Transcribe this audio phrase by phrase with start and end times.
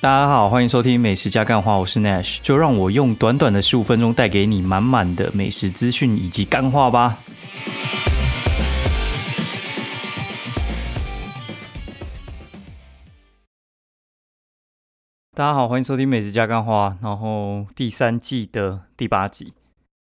[0.00, 7.18] 大家好，欢迎收听美食加干话，我是 Nash，就让我用短短的十五分钟带给你满满的美食资讯以及干话吧。
[15.34, 19.52] 大家好，欢迎收听美食加干话，然后第三季的第八集，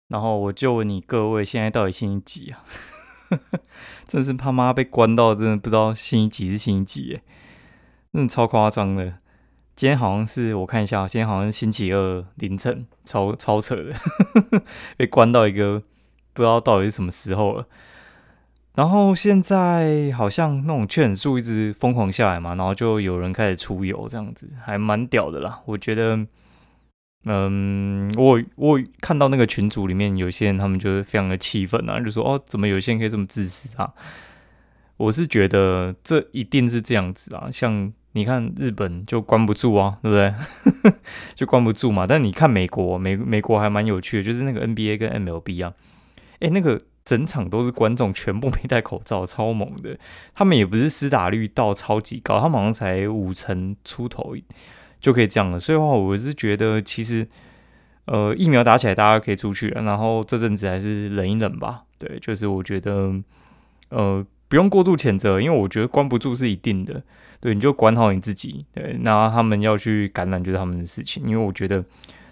[0.10, 2.66] 然后我就问你各位，现在到底星期几啊？
[4.10, 7.22] 真是他妈被关到，真的不知道星期几是星期几耶，
[8.12, 9.20] 真的超夸张的。
[9.76, 13.94] 今天好像是我看一下，今天好像是星期二凌晨，超超扯的，
[14.96, 15.82] 被关到一个
[16.32, 17.68] 不知道到底是什么时候了。
[18.76, 25.62] 然后现在好像那种确诊数一直疯狂下来嘛，然后就有人开始出游，这样子还蛮屌的啦。
[25.66, 26.26] 我觉得，
[27.26, 33.92] 嗯，我我看到那个群组里面有些人，他们就是非常的气愤啊，就说哦，怎么有些人可以这么自私啊？
[34.96, 37.92] 我是觉得这一定是这样子啊，像。
[38.16, 40.94] 你看日本就关不住啊，对不对？
[41.36, 42.08] 就关不住嘛。
[42.08, 45.74] 但你看美国，美美国还蛮有趣的，就是那个 NBA 跟 MLB 啊，
[46.40, 49.98] 诶，那个整场都是观众，全部没戴口罩， 超猛的。
[50.34, 54.34] 他们也不是施打率到超级高，他们好像才五成出头
[55.02, 55.60] 就可以这样了。
[55.60, 57.28] 所以的话，我是觉得其实，
[58.06, 59.68] 呃，疫苗打起来，大家可以出去。
[59.70, 61.84] 然后这阵子还是忍一忍吧。
[62.00, 63.14] 对，就是我觉得，
[63.90, 64.26] 呃，
[64.56, 67.04] 不用过度谴责，因为我觉得关不住是一定的。
[67.42, 68.66] 对，你就管好你自己。
[68.74, 71.84] 对，那他们要去感染就是他们的事情，因为我觉得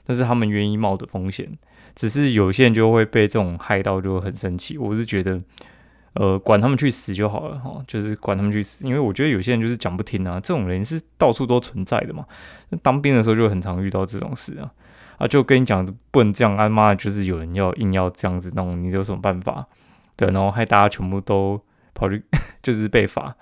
[0.06, 1.52] 那是他们愿意冒的风险。
[1.94, 4.78] 只是有些人就会被这种害到，就很生气。
[4.78, 5.42] 我是觉得，
[6.14, 8.88] 呃，管他们去死就好了哈，就是管他们去死。
[8.88, 12.26] 因为我觉得有些人就是讲不听啊，这种人是到处都存在的嘛。
[12.82, 14.72] 当兵的时候就很常遇到这种事啊，
[15.18, 19.68] 啊，就跟你讲不能这样，啊妈，就是有人要硬要这样子弄，你有什么办法？
[20.16, 21.62] 对，然后害大家全部都
[21.94, 22.24] 跑去，
[22.62, 23.36] 就是被罚。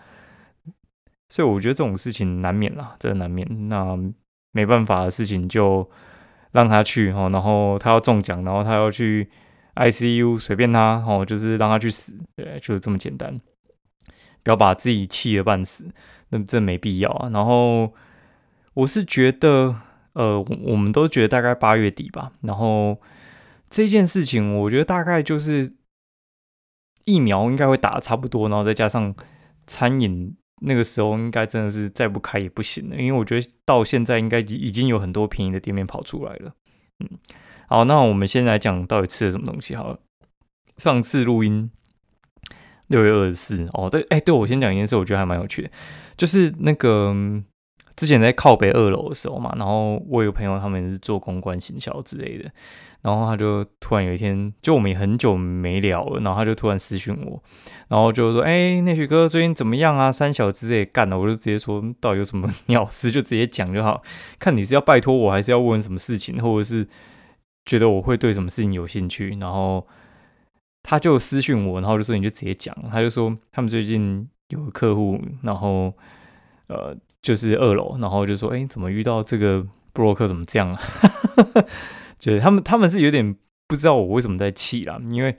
[1.29, 3.47] 所以我觉得这种事情难免啦，真的难免。
[3.69, 3.97] 那
[4.51, 5.89] 没办法的事情就
[6.51, 9.29] 让他去哈，然后他要中奖，然后他要去
[9.75, 13.39] ICU，随便他哦，就是让他去死，对，就是这么简单。
[14.43, 15.89] 不要把自己气得半死，
[16.29, 17.29] 那这没必要啊。
[17.29, 17.93] 然后
[18.73, 19.75] 我是觉得，
[20.13, 22.33] 呃，我们都觉得大概八月底吧。
[22.41, 22.99] 然后
[23.69, 25.73] 这件事情，我觉得大概就是
[27.05, 29.13] 疫苗应该会打差不多，然后再加上
[29.65, 30.35] 餐饮。
[30.63, 36.53] 那个时候应该真的是再不开也不行了，因为我觉得到现在应该已已经有很多便宜的店面跑出来了。
[36.99, 37.17] 嗯，
[37.67, 39.97] 好，那我们先来讲到底吃了什么东西好了。
[40.77, 41.71] 上次录音
[42.89, 45.71] 六月二十四哦，对，哎，对我先讲一件事，我觉得还蛮有趣的，
[46.15, 47.11] 就是那个
[48.01, 52.49] 之前在靠北二楼的时候嘛，然后我有个朋友他们是做公关行销之类的。
[53.03, 57.39] 然后他就突然有一天，就我们也很久没聊了，然后他就突然私讯我，
[57.89, 60.11] 然后就说：“哎，那许哥最近怎么样啊？
[60.11, 64.01] 三小之类干了。”我就直接说：“到底有什么鸟事，就直接讲就好。
[64.39, 66.87] 看你是要拜托我，还是要问什么事情，或者是
[67.65, 69.85] 觉得我会对什么事情有兴趣。”然后
[70.81, 75.93] 他就私讯我，然后就说：“你就直接讲。”他就说他们最近有客户，然后
[76.67, 80.27] 呃，就是二楼，然后就说：“哎，怎么遇到这个布洛克？
[80.27, 80.81] 怎么这样啊？”
[82.17, 83.35] 就是他们，他们是有点
[83.67, 85.35] 不知道我为什么在气啦，因为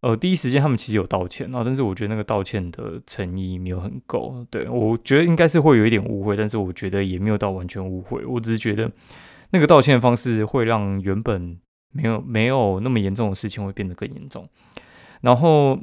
[0.00, 4.46] 呃，第一时间他们其实有道歉然后，但是我觉得那个道歉的诚意没有很够。
[4.50, 8.24] 对我觉得应该是会有一点误会，但是我觉得也没有到完全误会。
[8.24, 8.90] 我只是觉得
[9.50, 11.58] 那个道歉的方式会让原本
[11.92, 14.48] 没有没有那么严重的事情会变得更严重。
[15.20, 15.78] 然后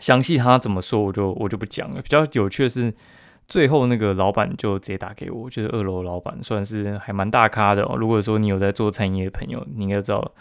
[0.00, 2.02] 详细他怎么说，我就我就不讲了。
[2.02, 2.94] 比较有趣的是。
[3.46, 7.96] 最后那个老板就直接打给我，就是二楼老板，算是还蛮大咖的哦。
[7.96, 10.32] 如果说你有在做餐饮业的朋友，你应该知道，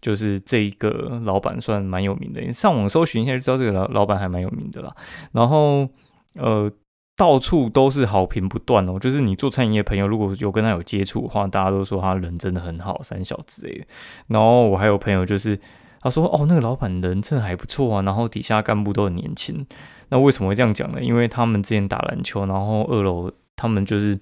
[0.00, 2.40] 就是这一个老板算蛮有名的。
[2.40, 4.94] 你上网搜寻一下就知道，这个老老板还蛮有名的啦。
[5.32, 5.88] 然后
[6.34, 6.70] 呃，
[7.16, 8.98] 到处都是好评不断哦。
[8.98, 13.86] 就是你做餐饮业朋友，如果有跟他有接触的话，大家都说他人真的很好，三小之类的。
[14.28, 15.58] 然后我还有朋友就是
[16.00, 19.66] 他说哦，那个老板人真的还不错啊，然后底下干部都很年轻。
[20.10, 21.02] 那为什么会这样讲呢？
[21.02, 24.18] 因为他们之前打篮球，然后二楼他们就是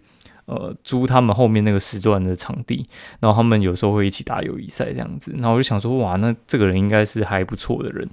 [0.47, 2.87] 呃租他们后面那个时段的场地，
[3.21, 5.33] 然后他们有时候会一起打友谊赛这样子。
[5.35, 8.09] 然后我就想说，哇，那这个人应该是还不错的人。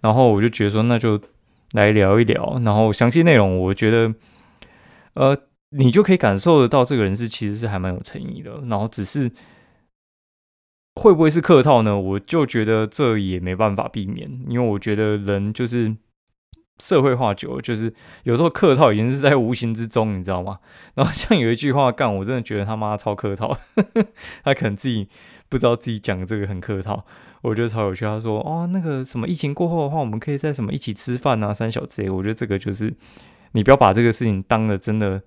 [0.00, 1.20] 然后我就觉得说，那就
[1.72, 2.60] 来聊一聊。
[2.64, 4.14] 然后详细内容，我觉得
[5.14, 5.36] 呃，
[5.70, 8.60] 你就可以感受得到这个人是其实是还蛮有诚意的。
[8.66, 9.30] 然后只是
[11.00, 11.98] 会不会是客套呢？
[11.98, 15.96] 我就觉得这也没办法避免，因为我觉得人就是。
[16.78, 17.92] 社会化久了，就是
[18.24, 20.58] 有时候客套已经是在无形之中，你知道吗？
[20.94, 23.56] 然后像有一句话干，我真的觉得他妈超客套，
[24.42, 25.08] 他可能自己
[25.48, 27.04] 不知道自己讲的这个很客套，
[27.42, 28.04] 我觉得超有趣。
[28.04, 32.92] 他说：“哦，那个什么疫情过后的话，我们可以在什么一起吃饭啊，三小之类。”我觉得这个就是
[33.52, 35.22] 你不要把这个事情当的真的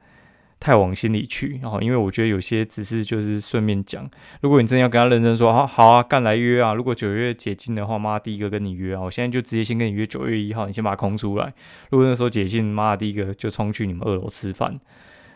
[0.60, 1.60] 太往心里去。
[1.62, 4.10] 然后，因为我觉得有些只是就是顺便讲，
[4.42, 6.74] 如果你真的要跟他认真说，好好啊，干来约啊。
[6.74, 9.02] 如果九月解禁的话，妈第一个跟你约啊。
[9.02, 11.54] 我现在就直接先跟你约九月一号，你先把它空出来。
[11.90, 14.80] 如果那时候解禁，妈第一个就冲去你们二楼吃饭。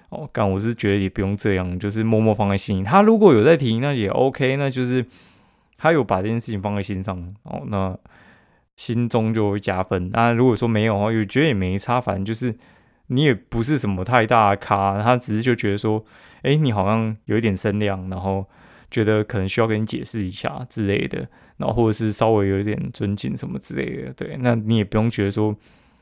[0.09, 2.83] 哦，干，我是觉得也不用这样，就是默默放在心里。
[2.83, 5.05] 他如果有在提，那也 OK，那就是
[5.77, 7.33] 他有把这件事情放在心上。
[7.43, 7.97] 哦，那。
[8.77, 10.09] 心中就会加分。
[10.11, 12.55] 那如果说没有哦，有觉得也没差，反正就是
[13.13, 16.01] 你也不是什么太大的咖，他只是就觉得说，
[16.43, 18.47] 哎，你好像有一点声量，然后
[18.89, 21.27] 觉得可能需要跟你解释一下之类的，
[21.57, 24.13] 然后或者是稍微有一点尊敬什么之类的。
[24.13, 25.53] 对，那你也不用觉得说，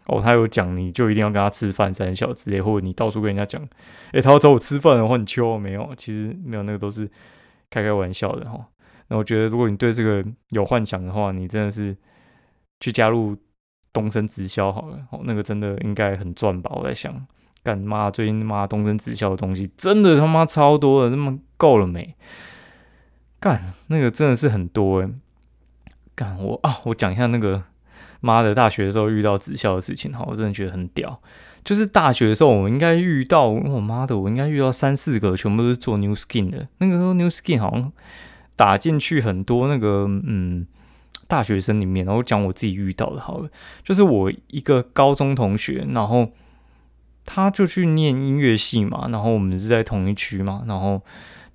[0.06, 3.68] 哦，他有讲你就一定要跟他吃饭三小之类，或者你到处跟人家讲，
[4.12, 5.92] 哎，他要找我吃饭的话，你秋没有？
[5.98, 7.10] 其实没有，那个都是
[7.72, 8.64] 开开玩笑的哈。
[9.08, 11.98] 那我觉得如果你对这个有幻想的话，你真的是。
[12.82, 13.36] 去加入
[13.92, 16.72] 东升直销好了，哦，那个真的应该很赚吧？
[16.76, 17.26] 我在想，
[17.64, 22.16] 干妈最近妈东升直销的东西真的他妈超多的，那么够了没？
[23.40, 25.10] 干那个真的是很多哎！
[26.14, 27.64] 干我啊，我讲一下那个
[28.22, 31.22] 妈的大学的时候遇到直销的事情哈，我真的觉得很屌。
[31.64, 36.68] 就是大学的时候，我应该遇到我妈的，我应该遇到三四个，全部都是做 New Skin 的。
[36.78, 37.92] 那个时候 New Skin 好像
[38.56, 40.68] 打进去很多那个嗯。
[41.30, 43.48] 大学生里面，然后讲我自己遇到的，好了，
[43.84, 46.32] 就是我一个高中同学，然后
[47.24, 51.00] 他就去念音乐系嘛，然后我们是在同一区嘛，然后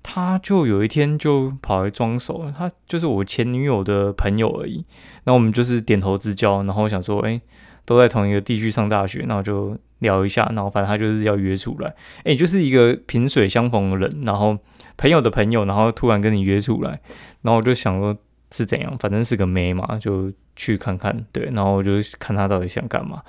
[0.01, 4.85] 他就有一天就跑来装熟，他就是我前女友的朋友而已，
[5.25, 7.41] 那我们就是点头之交，然后想说，哎，
[7.83, 11.93] 都在同一个地区上大学，然后就聊一下，然后反正他就是要约出来，
[12.23, 14.57] 哎，就是一个萍水相逢的人，然后
[14.95, 17.01] 朋友的朋友，然后突然跟你约出来，
[17.41, 18.15] 然后我就想说。
[18.51, 18.97] 是怎样？
[18.99, 21.25] 反正是个妹嘛，就去看看。
[21.31, 23.23] 对，然后我就看他到底想干嘛。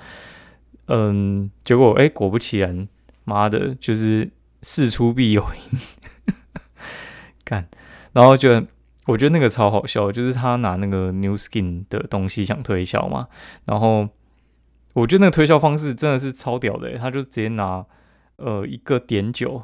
[0.87, 2.87] 嗯，结果哎，果不其然，
[3.25, 4.29] 妈的，就是
[4.61, 5.79] 事出必有因。
[7.43, 7.67] 干，
[8.13, 8.65] 然后就
[9.05, 13.27] 我觉得那个超好笑，就是他拿那个 New Skin 的东西想推销嘛。
[13.65, 14.07] 然后
[14.93, 17.85] 我觉得那个推销方式真的是超屌的，他就直接拿
[18.37, 19.63] 呃一个碘酒，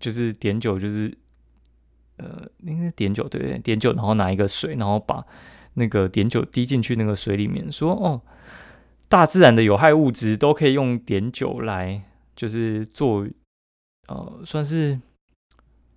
[0.00, 1.16] 就是碘酒就是。
[2.18, 3.58] 呃，应该碘酒对不对？
[3.58, 5.24] 碘酒，然后拿一个水，然后把
[5.74, 8.22] 那个碘酒滴进去那个水里面，说哦，
[9.08, 12.02] 大自然的有害物质都可以用碘酒来，
[12.34, 13.26] 就是做
[14.08, 14.98] 呃，算是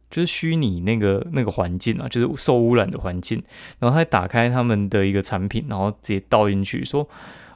[0.09, 3.41] 就是虚拟那个那个环境啊，就是受污染的环境。
[3.79, 7.07] 然后他打开他们的一个产品，然后直接倒进去，说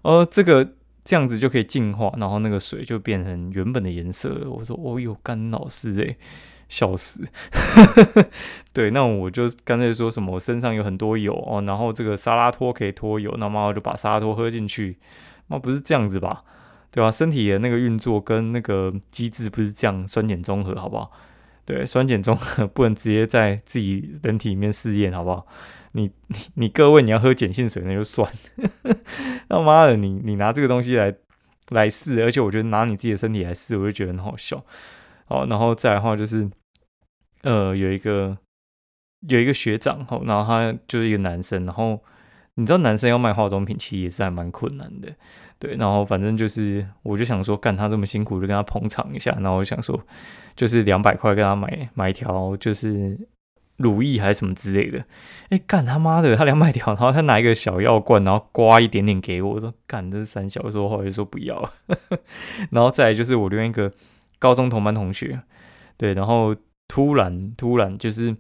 [0.03, 0.73] 呃，这个
[1.03, 4.49] 这样子就可以净化，然后那个水就变成原本的颜色了。
[4.49, 6.17] 我说哦哟，干老师诶。
[6.69, 7.27] 笑死，
[8.73, 14.97] 对，那我就干脆说什么我身上有很多油哦，然后这个沙拉托可以脱油，那妈我就把沙拉托喝进去，
[15.47, 16.43] 妈不是这样子吧？
[16.91, 17.11] 对吧？
[17.11, 21.11] 身体的那个运作跟那个机制不是这样，酸碱中和好不好？
[21.65, 25.47] 对，酸碱中和 不能直接在自己人体里面试验好不好？
[25.93, 28.31] 你你你各位你要喝碱性水那就算，
[29.49, 31.13] 那妈的你你拿这个东西来
[31.69, 34.63] 来试，而且我觉得拿你自己的身体来试，我就觉得很好笑。
[35.33, 36.47] 好，然后再的话就是，
[37.41, 38.37] 呃，有一个
[39.27, 41.99] 有一个学长，吼，然后他就是一个男生，然后
[42.53, 45.11] 你知道男生要卖化妆品其实也是还蛮困难的，
[45.57, 49.99] 对，然后反正就是，我就想说，干他这么辛苦，就跟他捧场一下，然后我想说，
[50.55, 53.17] 就是两百块跟他买买一条，就是
[53.77, 55.03] 乳液还是什么之类的，
[55.49, 61.71] 哎，干他妈的，他两百条，然后他拿一个小药罐，然后刮一点点给我，我说干这是三小，说后来就说不要，
[62.69, 63.91] 然后再来就是我另外一个。
[64.43, 65.41] 高中同班同学，
[65.95, 66.53] 对，然后
[66.89, 68.35] 突然突然就是，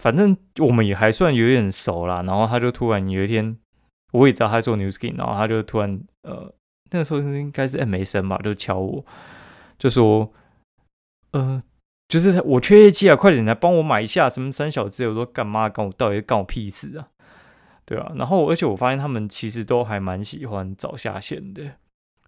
[0.00, 2.22] 反正我们也还算有点熟啦。
[2.22, 3.58] 然后他就突然有一天，
[4.12, 6.50] 我也知道他做 New Skin，然后他就突然呃，
[6.92, 9.04] 那个时候应该是 MSN 吧，就敲我，
[9.78, 10.32] 就说，
[11.32, 11.62] 呃，
[12.08, 15.06] 就是我缺业绩啊，快点来帮我买一下什么三小只。
[15.06, 15.68] 我说干嘛？
[15.68, 17.08] 干我到底干我屁事啊？
[17.84, 18.10] 对啊。
[18.16, 21.72] 然后而且我发现他们其实都还蛮喜欢找下线的，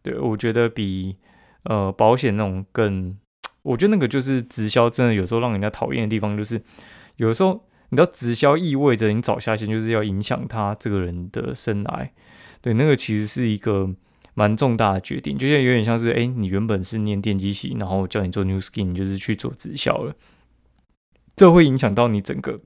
[0.03, 1.17] 对我觉得比。
[1.65, 3.17] 呃，保险那种更，
[3.63, 6.63] 我觉得那个就是直销，真的有时候让人家讨厌的地方，就是
[7.17, 12.13] 有时候你知道直销意味着你找下线，就是要影响他这个人的生来，
[12.61, 13.89] 对，那个其实是一个
[14.35, 20.15] 蛮重大的决定，就像有点像是，哎，你原本是念电机系，然后叫你做 New Skin，就是去做直销了，
[21.37, 22.61] 这会影响到你整个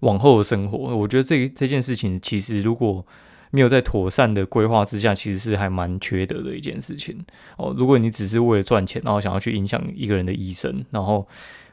[0.00, 0.78] 往后的生活。
[0.96, 3.04] 我觉得这这件事情，其实如果
[3.54, 7.24] 没有在妥善的规划之下，其实是还蛮缺德的一件事情
[7.56, 7.72] 哦。
[7.78, 11.24] 如果你只是为了赚钱，然后想要去影响一个人的一生，然后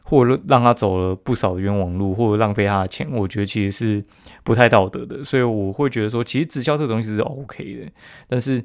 [0.03, 4.05] 或者让他走了不少冤枉路，或者浪费他的钱，我觉得其实是
[4.43, 5.23] 不太道德的。
[5.23, 7.91] 所以我会觉得说，其实直销这东西是 OK 的，
[8.27, 8.63] 但是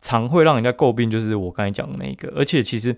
[0.00, 2.32] 常会让人家诟病，就是我刚才讲的那个。
[2.36, 2.88] 而且其实，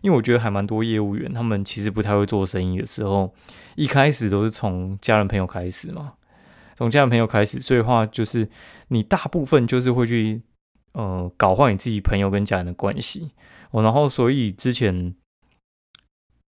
[0.00, 3.32] 因为我觉得还蛮多业务员，他们其实不太会做生意的时候，
[3.76, 6.14] 一开始都是从家人朋友开始嘛，
[6.78, 8.48] 从家人朋友开始，所以话就是
[8.86, 10.40] 你大部分就是会去
[10.92, 13.32] 呃搞坏你自己朋友跟家人的关系
[13.72, 13.82] 哦。
[13.82, 15.12] 然后所以之前，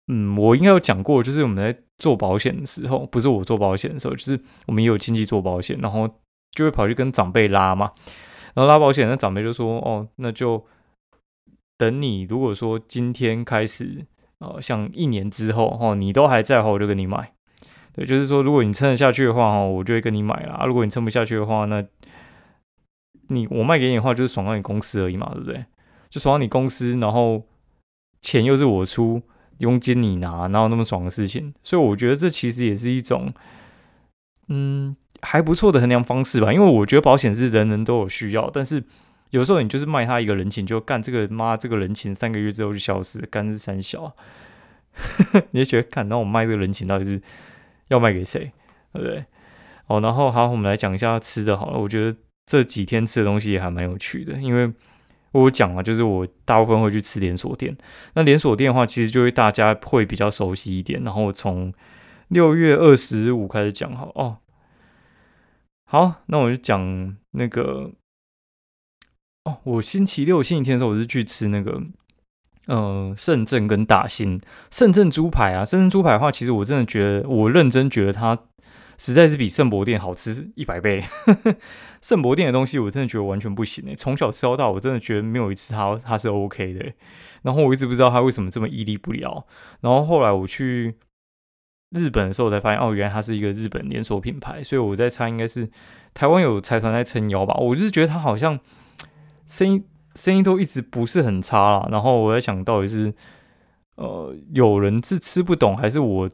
[0.08, 6.06] 嗯，我应该有讲过，就是我们在做保险的时候，不是我做保险的时候，就是我们也有亲戚做保险，然后
[6.50, 7.92] 就会跑去跟长辈拉嘛。
[8.52, 10.66] 然后拉保险，那长辈就说：“哦，那就
[11.78, 12.24] 等你。
[12.24, 14.04] 如果说今天开始，
[14.40, 17.32] 呃，像一年之后，哦，你都还在的话，我就跟你买。
[17.98, 20.64] 对，就是说，如果你撑得下去的话，哦，我就会跟你买啦。
[20.66, 21.84] 如果你撑不下去的话，那
[23.28, 25.64] 你我卖给你的话，就是爽到你公司而已嘛，对不对？
[26.08, 27.42] 就爽到你公司，然后
[28.22, 29.20] 钱又是我出，
[29.58, 31.52] 佣金你拿，哪有那么爽的事情？
[31.62, 33.32] 所以我觉得这其实也是一种，
[34.48, 38.84] 嗯。”还不错的衡量方式吧，因为我觉得保险是人人都有需要，但是
[39.30, 44.14] 有时候你就是卖他一个人情，就干这个妈这个人情三个月之后就消失，干是三小，
[45.50, 47.20] 你就觉得看，那我卖这个人情到底是
[47.88, 48.52] 要卖给谁，
[48.92, 49.24] 对不对？
[49.86, 51.78] 哦，然后好，我们来讲一下吃的好了。
[51.78, 52.16] 我觉得
[52.46, 54.72] 这几天吃的东西也还蛮有趣的，因为
[55.32, 57.76] 我讲了，就是我大部分会去吃连锁店。
[58.14, 61.02] 那连锁店的话，其实就会大家会比较熟悉一点。
[61.04, 61.72] 然后从
[62.28, 64.38] 六月二十五开始讲好哦。
[65.84, 67.92] 好，那我就讲那个
[69.44, 71.82] 哦，我星期六、星期天的时候，我是去吃那个
[72.68, 75.64] 呃盛圳跟大兴盛圳猪排啊。
[75.64, 78.38] 深圳猪排的话，其实我真的觉得，我认真觉得它
[78.96, 81.04] 实在是比圣博店好吃一百倍。
[82.00, 83.96] 圣博店的东西，我真的觉得完全不行诶。
[83.96, 86.92] 从小吃到大，我真的觉得没有一次它它是 OK 的。
[87.42, 89.46] 然后我一直不知道它为什么这么屹立不了。
[89.80, 90.94] 然后后来我去。
[91.90, 95.70] 日本的时候，才发现哦，原来它是一个日本连锁品牌，所以我在猜应该是
[96.12, 97.54] 台湾有财团在撑腰吧。
[97.54, 98.60] 我就是觉得它好像
[99.46, 99.82] 生意
[100.18, 101.88] 生意都一直不是很差啦。
[101.92, 103.14] 然后我在想到底是
[103.94, 106.28] 呃有人是吃不懂，还是我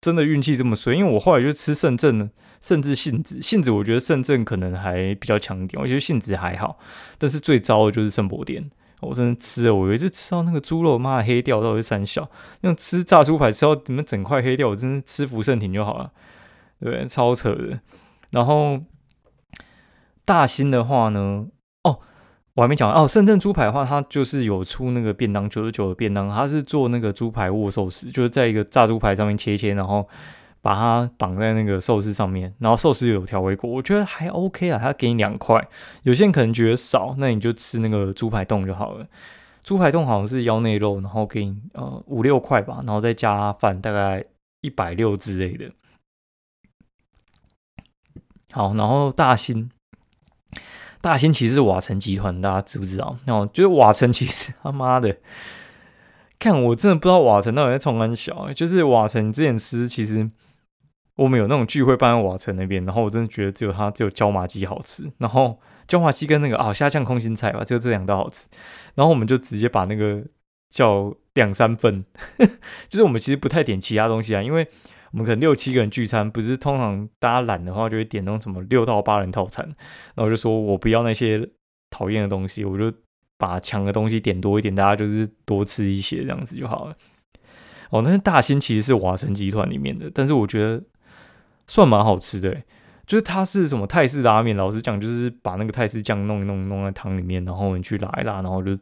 [0.00, 0.94] 真的运气这么衰？
[0.94, 2.30] 因为我后来就吃圣正呢，
[2.60, 6.78] 甚至杏子杏子，我觉得圣正可能还比较强一点，我觉得杏子还好，
[7.18, 8.70] 但是最糟的就是圣博店。
[9.00, 12.30] 我真的吃了，我以为就吃到那个猪肉，妈的黑掉，到底是三小。
[12.60, 16.12] 那种吃炸猪排吃到你们整块黑掉，我真是吃福盛挺就好了，
[16.80, 17.80] 对，超扯的。
[18.30, 18.82] 然后
[20.26, 21.46] 大兴的话呢，
[21.84, 22.00] 哦，
[22.60, 30.06] 我还没讲哦，深圳猪排的话，它就是有出那个便当九十九的便当，它是做那个猪排握寿司，就是在一个炸猪排上面切切，然后。
[30.62, 34.78] 把它绑在那个寿司上面，然后寿司有调味过，我觉得还 OK 啊。
[34.78, 35.66] 他给你两块，
[36.02, 39.06] 有些人可能觉得少，那你就吃那个猪排冻就好了。
[39.64, 44.22] 猪排冻好像是腰内肉，然后给你呃五六块吧，然后再加饭，大概
[44.60, 45.70] 一百六之类的。
[48.52, 49.70] 好，然后大兴，
[51.00, 53.16] 大兴其实是瓦城集团，大家知不知道？
[53.26, 55.16] 哦，就是瓦城其实他妈的，
[56.38, 60.30] 看我真的不知道瓦城到底在冲安小，就是瓦城之前吃其实。
[61.16, 68.48] 我们有那种聚会办在瓦城那边，然后我真的觉得只有它只有椒麻鸡好吃，然后椒麻鸡跟那个啊虾酱空心菜吧，就这两道好吃，
[68.94, 70.24] 然后我们就直接把那个
[70.70, 72.06] 叫两三份，
[72.88, 74.66] 就是我们其实不太点其他东西啊，因为
[75.12, 79.64] 我们可能六七个人聚餐，不是通常大家懒的话就会点那种什么六到八人套餐，
[80.14, 81.48] 然后就说我不要那些
[81.90, 82.92] 讨厌的东西，我就
[83.38, 86.96] 把强的东西点多一点，大家就是多吃一些这样子就好了。
[87.90, 90.82] 哦，但是大兴其实是瓦城集团里面的，但是我觉得。
[91.66, 92.52] 算蛮好吃的，
[93.06, 98.76] 就是它是什么泰式拉面，老实讲就是把那个泰式酱弄一弄，弄在汤里面，然后你去拉一拉，然后就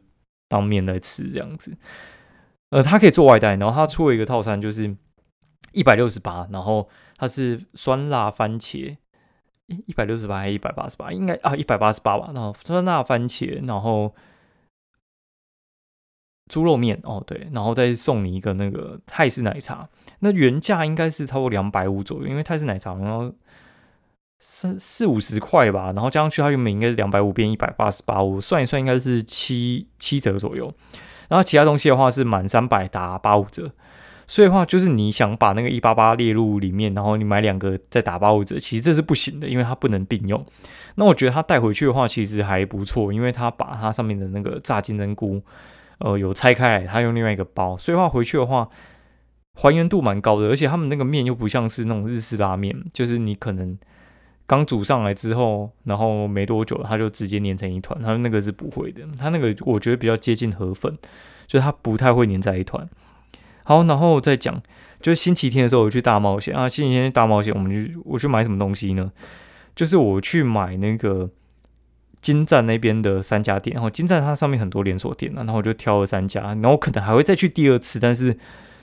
[0.47, 1.71] 当面来吃这样子。
[2.71, 4.87] 呃，它可以做外带，然后它出了一个套餐，就是
[5.71, 8.97] 一百六十八，然后它是酸辣番茄，
[9.67, 11.11] 一百六十八还是一百八十八？
[11.11, 12.31] 应该啊，一百八十八吧。
[12.33, 14.13] 然后酸辣番茄，然后。
[16.51, 19.87] 猪肉面哦，对，然后再送你一个那个泰式奶茶，
[20.21, 23.31] 那原价应该是差不多两百五左右，因为泰式奶茶然后
[24.39, 30.73] 三四五十块吧，然后加上去它原本应该是两百五变一百八十八，我算一算应该是七七折左右，
[31.27, 33.71] 然后其他东西的话是满三百打八五折，
[34.29, 40.45] 所以的话就是你想把那个一八八列入里面，然后你买两个再打八五折，其实这是不行的，因为它不能并用。
[40.95, 45.41] 那我觉得它带回去的话其实还不错，因为它把它上面的那个炸金针菇。
[45.97, 48.69] 呃，有拆开来，他用另外一个包，所以话回去的话，
[49.55, 53.77] 还原度蛮高的，而且他们那个面又不像是那种日式拉面，就是你可能
[54.47, 60.97] 刚煮上来之后，然后没多久它就直接粘成一团，他那个是不会的，他那个我觉得比较接近河粉，
[61.45, 62.87] 就是它不太会粘在一团。
[63.69, 64.59] 好，然后再讲，
[64.99, 69.11] 就是星期天的时候我去大冒险啊，星期天大冒险，我们就我去买什么东西呢？
[69.75, 71.29] 就是我去买那个。
[72.21, 78.37] 金站那边的三家店，然后金站它上面很多连锁店啊，然后我就挑了三家，然后可能还会再去第二次，但是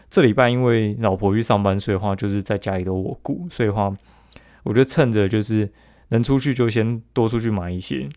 [0.08, 3.94] 这礼拜因为老婆去上班，所以的话就是在家里都我顾，所以的话
[4.62, 5.70] 我就趁着就是
[6.08, 8.08] 能出去就先多出去买一些。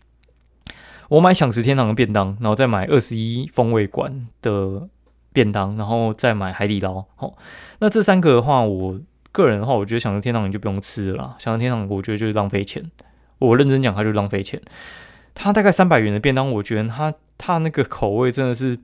[1.10, 4.88] 我买享食天堂的便当，然后再买二十一风味馆的
[5.32, 7.04] 便当，然后再买海底捞。
[7.16, 7.36] 好，
[7.78, 9.00] 那这三个的话，我
[9.32, 11.36] 个人的话，我觉得享食天堂你就不用吃了。
[11.38, 12.90] 享食天堂我觉得就是浪费钱。
[13.38, 14.60] 我认真讲，它就浪费钱。
[15.34, 18.78] 它大概三百元的便当，我觉得它它那个口味真的是，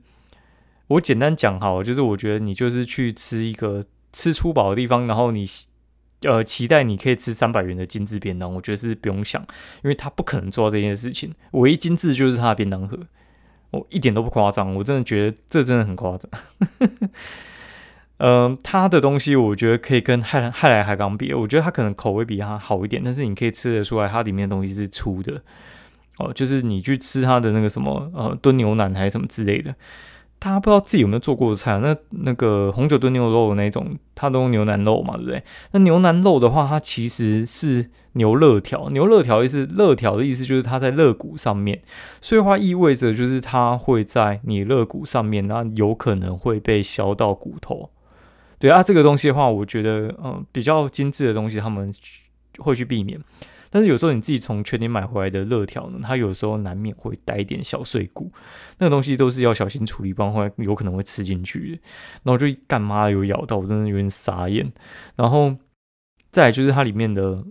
[0.87, 5.45] 我简单讲好，就是我觉得你就是去吃一个吃粗饱的地方，然后你。
[6.21, 9.39] 呃，期待你可以吃三百元的精致便当，我觉得是不用想，
[9.83, 11.31] 因为他不可能做到这件事情。
[11.51, 12.97] 唯一精致就是他的便当盒，
[13.71, 16.31] 我一点都不夸张，我真的觉得这真的很夸张。
[18.17, 25.41] 嗯， 他的东西我觉得可以跟汉汉来海港比，我觉得他可能口味比他好一点，但是你可以吃得出来，它里面的东西是粗的。
[26.17, 29.75] 哦，就是你去吃它的那个什么呃炖牛腩还是什么之类的。
[30.39, 31.79] 大家不知道自己有没有做过的菜？
[31.79, 35.43] 那那个红酒炖牛肉那种，它都用牛腩肉嘛，对不对？
[35.71, 38.87] 那牛腩肉的话，它其实是牛肋条。
[38.89, 41.81] 牛肋条意思，肋条的意思就是它在肋骨上面，
[42.21, 47.89] 所以话意味着就是它会在你肋骨上面，那有可能会被削到骨头。
[48.59, 51.91] 对啊，这个东西的话，我觉得嗯，比较精致的东西他们
[52.59, 53.19] 会去避免。
[53.69, 58.31] 但是有时候你自己从全年买回来的热条呢，它有时候难免会带一点小碎骨，
[58.77, 61.81] 那个东西都是要小心处理，不然会有可能会吃进去。
[62.23, 64.71] 然后就干妈有咬到，我真的有点傻眼。
[65.15, 65.55] 然后
[66.31, 67.45] 再来就是它里面的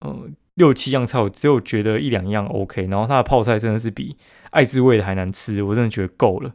[0.00, 2.86] 呃六七样菜，我只有觉得一两样 OK。
[2.86, 4.16] 然后它的泡菜真的是比
[4.50, 6.54] 爱滋味的还难吃，我真的觉得够了。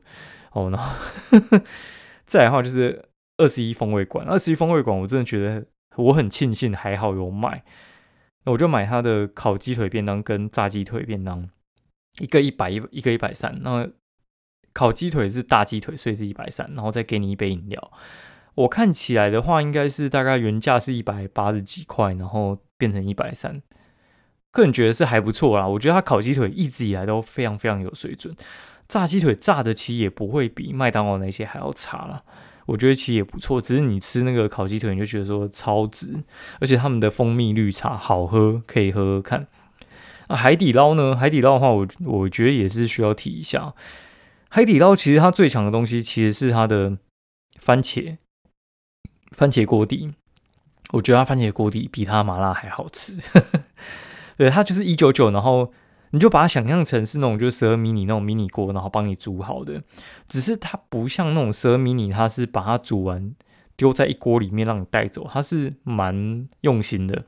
[0.52, 0.96] 哦，然后
[2.26, 3.06] 再来的话就是
[3.38, 7.64] 二十一风味馆，二十一风味馆我真的觉得我很庆幸还好有买。
[8.52, 11.50] 我就买他的烤鸡腿便当跟炸鸡腿便当，
[12.20, 13.60] 一个一百一，一个一百三。
[13.62, 13.90] 那
[14.74, 17.92] 烤鸡腿是大鸡腿，所以是一百三，然后再给你一杯饮料。
[18.56, 23.62] 我看起来的话，应该是大概原价是一百八十几块，然后变成一百三。
[24.52, 25.68] 个人觉得是还不错啦。
[25.68, 28.36] 我觉得他烤鸡腿一直以来都非常非常有水准，
[28.88, 32.24] 炸鸡腿炸的其实也不会比麦当劳那些还要差了。
[32.68, 36.24] 我觉得其实也不错，只是你吃那个烤鸡腿，你就觉得说超值，
[36.60, 39.48] 而且他们的蜂蜜绿茶好喝，可以喝喝看。
[40.28, 41.16] 啊，海底捞呢？
[41.16, 43.74] 海底捞的话，我我觉得也是需要提一下。
[44.50, 46.98] 海底捞其实它最强的东西其实是它的
[47.60, 48.18] 番茄
[49.32, 50.14] 番茄锅底，
[50.92, 53.18] 我觉得它番茄锅底比它麻辣还好吃。
[54.38, 55.74] 对，它就是一九九，然后。
[56.12, 59.84] 你就把它想象成是那种就是十二迷你那种迷你锅，然后帮你煮好的。
[60.28, 63.34] 只是它不像那种十二迷你，它是把它煮完
[63.76, 67.26] 丢在一锅里面让你带走，它是蛮用心的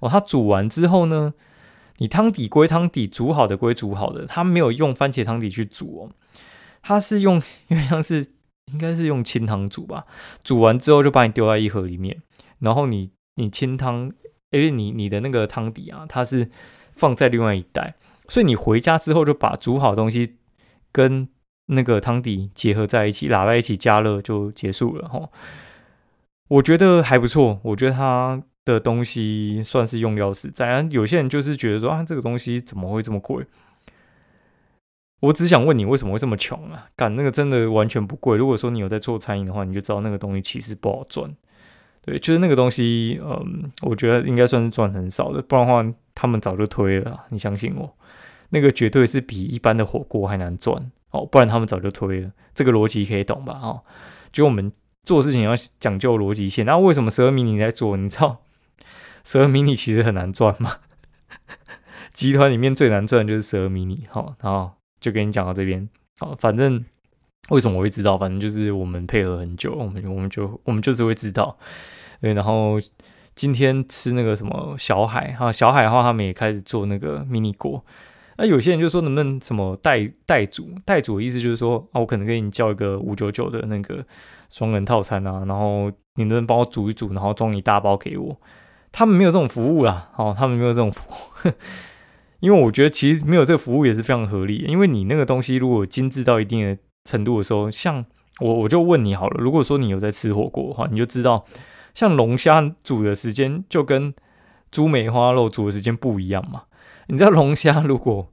[0.00, 0.08] 哦。
[0.08, 1.34] 它煮完之后呢，
[1.98, 6.10] 你汤底归汤底，煮好的归煮好的，它没有用番茄汤底去煮哦，
[6.82, 8.24] 它是用 因为像是
[8.72, 10.06] 应该是用清汤煮吧。
[10.44, 12.22] 煮完之后就把你丢在一盒里面，
[12.60, 14.10] 然后你你清汤，
[14.50, 16.48] 因为你你的那个汤底啊，它是
[16.94, 17.96] 放在另外一袋。
[18.28, 20.36] 所以你回家之后就把煮好东西
[20.90, 21.28] 跟
[21.66, 25.28] 那个汤底结合在一起，拉在一起加热就结束了哈。
[26.48, 30.86] 我觉得还不错，我觉得它的东西算是用料实在。
[30.90, 33.46] 有些人就是觉得说啊，这个东西怎么会这么贵？
[35.20, 36.88] 我只想问你为什么会这么穷啊？
[36.96, 38.36] 干那个真的完全不贵。
[38.36, 41.26] 如果说你有在做餐饮的话，你就知道那个东西其实不好赚。
[42.02, 47.24] 对，就是那个东西，嗯，我觉得应该算是赚很少的，不然的话他们早就推了。
[47.30, 47.96] 你相信我。
[48.52, 52.30] 那个绝对是比一般的火锅还难赚哦，不然他们早就推了。
[52.54, 53.58] 这个逻辑可以懂吧？
[53.62, 53.82] 哦，
[54.30, 54.70] 就我们
[55.04, 56.64] 做事情要讲究逻辑线。
[56.66, 57.96] 那为什么十二迷你在做？
[57.96, 58.42] 你知道
[59.24, 60.76] 十二迷你其实很难赚吗？
[62.12, 64.06] 集团里面最难赚就是十二迷你。
[64.10, 65.88] 好，然后就跟你讲到这边。
[66.18, 66.84] 好，反正
[67.48, 68.18] 为什么我会知道？
[68.18, 71.58] 反正就是我们配合很久，我们我们就我们就是会知道。
[72.20, 72.78] 对，然后
[73.34, 77.84] 今天吃那个什么小海哈，小海的话他们也开始做那个迷你锅。
[78.36, 80.70] 那有些人就说能不能什么代代煮？
[80.84, 84.04] 代煮的意思就是说啊，我可能给你叫一个五九九的那个
[84.48, 88.40] 双人套餐啊，然后你能不能帮我煮一煮，然后装一大包给我？
[88.90, 91.50] 他们没有这种服务啦，哦，他们没有这种服务，
[92.40, 94.56] 因为我觉得其实没有这个服务也是非常合理。
[94.68, 98.04] 因为你那个东西如果精致到一定的程度的时候，像
[98.40, 101.44] 我我就问你好了，如果说你有在吃火锅的话，你就知道，
[101.94, 104.12] 像龙虾煮的时间就跟
[104.70, 106.64] 猪梅花肉煮的时间不一样嘛。
[107.06, 108.32] 你知道龙虾如果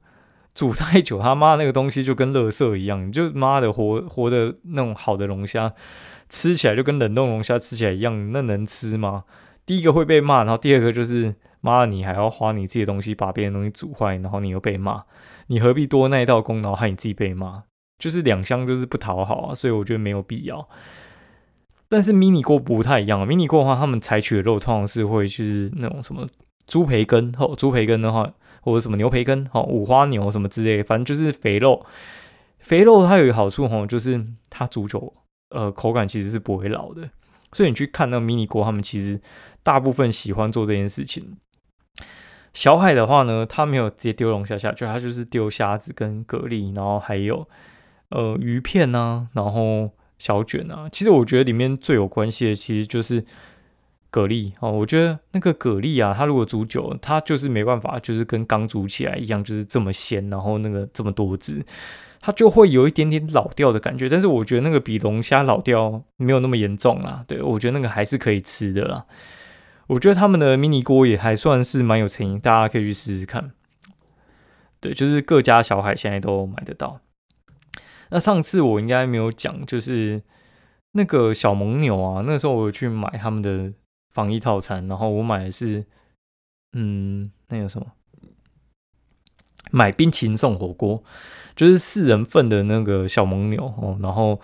[0.56, 5.74] 煮太久，他妈那个东西就跟垃圾一样，你就妈的活活的那种好的龙虾，
[6.28, 9.24] 吃起来就跟冷冻龙虾吃起来一样，那能吃吗？
[9.66, 15.04] 第一个会被骂，然后第二个就是妈，你还要花你自己的东西把别人东西煮坏，然后你又被骂，
[15.48, 17.64] 你何必多那一道功劳害你自己被骂？
[18.00, 20.68] 就是两相就是不讨好啊，所以我觉得没有必要。
[21.88, 26.28] 但是迷你锅不太一样，迷你锅的话，他们采取的肉通常是会就是那种什么
[26.66, 28.32] 猪培根，哦，猪培根的话，
[28.70, 31.86] 或者什么牛培根，哦，五花牛什么之类，反正就是肥肉。
[32.60, 35.14] 肥肉它有一个好处，吼，就是它煮久，
[35.50, 37.10] 呃，口感其实是不会老的。
[37.54, 39.20] 所以你去看那个迷你锅，他们其实
[39.64, 41.38] 大部分喜欢做这件事情。
[42.54, 47.48] 小海的话呢，他没有直接丢龙虾下去，他就是丢虾子跟蛤蜊，然后还有
[48.10, 50.90] 呃鱼片呐，然后小卷啊。
[50.92, 53.24] 其实我觉得里面最有关系的其实就是
[54.12, 54.72] 蛤蜊哦。
[54.72, 61.66] 我觉得那个蛤蜊啊，它如果煮久，它就是没办法，就是跟刚煮起来一样，就是这么鲜，然后那个这么多汁。
[62.22, 67.24] 它就会有一点点老掉的感觉，但是我觉得那个比龙虾老掉没有那么严重啦。
[67.26, 69.06] 对我觉得那个还是可以吃的啦。
[69.88, 73.52] 我觉得他们的迷你锅也还算是蛮有诚意，大家可以去试试看。
[74.82, 77.00] 对，就是各家小海现在都买得到。
[78.10, 80.22] 那上次我应该没有讲，就是
[80.92, 83.72] 那个小蒙牛啊，那时候我去买他们的
[84.10, 85.86] 防疫套餐，然后我买的是，
[86.74, 87.88] 嗯，那个什么？
[89.72, 91.04] 买冰淇淋送火锅。
[91.56, 94.40] 就是四人份的那个小蒙牛哦，然后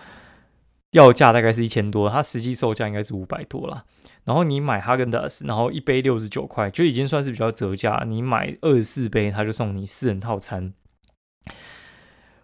[0.90, 3.86] 要价大概是一千多，它实际售价应该是五百多啦。
[4.24, 8.04] 然后你买哈根达斯，然后一杯六十九块，就已经算是比较折价。
[8.06, 10.74] 你买二十四杯，他就送你四人套餐。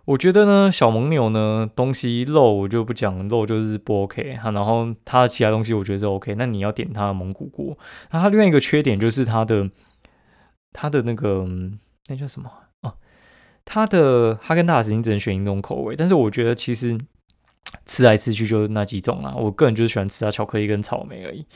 [0.05, 4.51] 我觉得呢，小蒙牛呢东西肉我就不讲，肉就是不 OK 哈。
[4.51, 7.79] 然后它的其他东西我觉得是 OK，那你要点它的蒙古锅。
[8.11, 9.71] 那它另外一个缺点就是它的
[10.73, 11.47] 它的那个
[12.09, 12.95] 那叫什么哦？
[13.65, 16.99] 它的哈根达斯你只能选一种口味，但是我觉得其实
[17.87, 19.33] 吃来吃去就是那几种啦。
[19.37, 21.47] 我个人就是喜欢吃它巧克力跟草莓而已，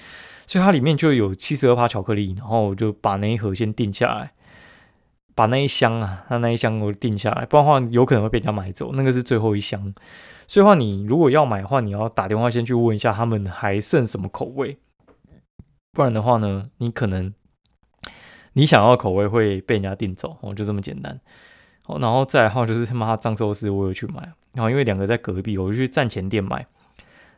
[0.46, 4.32] 所以它里面就有七十二帕巧克力，然后我就把那一盒先定下来，
[5.36, 8.90] 把那一箱啊，它那一箱我定下来，不然的话有可能会被人家买走。
[8.94, 9.94] 那个是最后一箱，
[10.48, 14.78] 所以话你如果要买的话，你要打电话先去问一下他们还剩什么口味，
[15.92, 17.32] 不然的话呢，你可能
[18.54, 21.20] 你想要口味会被人家订走，哦，就这么简单。
[21.86, 24.32] 哦，然后再的话就是他妈藏寿司，我有去买。
[24.54, 26.66] 然后因为两个在隔壁，我就去站前店买。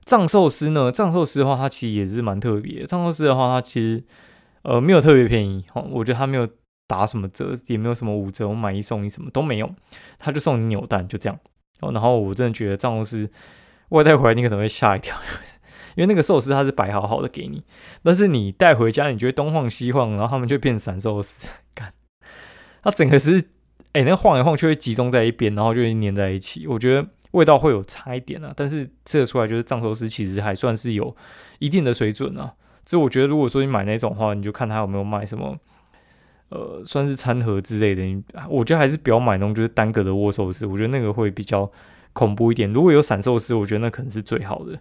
[0.06, 2.86] 藏寿司呢，藏寿司的话，它其实也是蛮特别。
[2.86, 4.02] 藏寿司的话，它其实
[4.62, 5.66] 呃没有特别便宜。
[5.74, 6.48] 哦，我觉得它没有
[6.88, 9.72] 打什么折，也没有什么五折，我买一送一什么都没有。
[10.18, 11.38] 他就送你扭蛋，就这样。
[11.78, 13.30] 哦，然后我真的觉得藏寿司
[13.90, 15.16] 外带回来你可能会吓一跳，
[15.94, 17.62] 因为那个寿司它是摆好好的给你，
[18.02, 21.92] 但是你带回家，你觉得东晃西晃，然后他们就变散寿司， 干，
[22.82, 23.50] 它整个是。
[23.92, 26.66] 哎，那晃一晃就会集中在一边，然后就会粘在一起。
[26.66, 31.16] 我觉得味道会有差一点啊，但是吃得出来就是藏寿司其实还算是有
[31.58, 32.52] 一定的水准啊。
[32.84, 35.56] 这我觉得，如果说你买那种的话，你就看他有没有卖什么，
[36.50, 38.02] 呃，算是餐盒之类的。
[38.48, 41.70] 我觉得还是不要买那种就是单个的握寿司，我觉得那个会比较
[42.12, 42.72] 恐怖一点。
[42.72, 44.78] 如果有散寿司，我觉得那可能是最好的。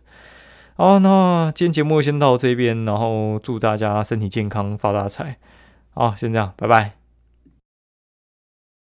[0.76, 5.38] 好，那今天节目先到这边，然后祝大家身体健康，发大财。
[5.94, 7.07] 好，先这样，拜拜。